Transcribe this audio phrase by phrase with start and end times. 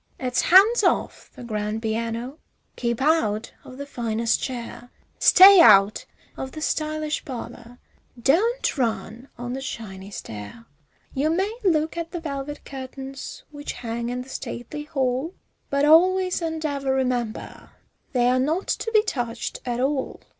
[0.19, 2.39] It's hands off the grand piano,
[2.75, 4.89] keep out of the finest chair,
[5.19, 7.77] Stay out of the stylish parlor,
[8.19, 10.65] don't run on the shiny stair;
[11.13, 15.35] You may look at the velvet curtains which hang in the stately hall,
[15.69, 17.69] But always and ever remember,
[18.11, 20.21] they're not to be touched at all.